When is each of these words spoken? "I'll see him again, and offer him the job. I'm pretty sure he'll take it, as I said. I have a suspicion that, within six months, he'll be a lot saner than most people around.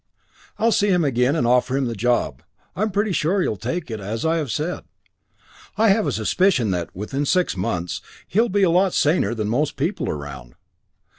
"I'll 0.57 0.71
see 0.71 0.87
him 0.87 1.03
again, 1.05 1.35
and 1.35 1.45
offer 1.45 1.77
him 1.77 1.85
the 1.85 1.93
job. 1.93 2.41
I'm 2.75 2.89
pretty 2.89 3.11
sure 3.11 3.39
he'll 3.43 3.55
take 3.55 3.91
it, 3.91 3.99
as 3.99 4.25
I 4.25 4.43
said. 4.45 4.81
I 5.77 5.89
have 5.89 6.07
a 6.07 6.11
suspicion 6.11 6.71
that, 6.71 6.95
within 6.95 7.23
six 7.23 7.55
months, 7.55 8.01
he'll 8.27 8.49
be 8.49 8.63
a 8.63 8.71
lot 8.71 8.95
saner 8.95 9.35
than 9.35 9.47
most 9.47 9.75
people 9.75 10.09
around. 10.09 10.55